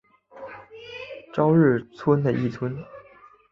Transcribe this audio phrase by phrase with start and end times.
[1.31, 2.75] 朝日村的一村。